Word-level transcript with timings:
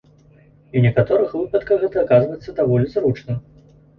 І 0.73 0.75
ў 0.79 0.81
некаторых 0.85 1.35
выпадках 1.41 1.83
гэта 1.85 1.97
аказваецца 2.05 2.57
даволі 2.61 2.89
зручным. 2.95 3.37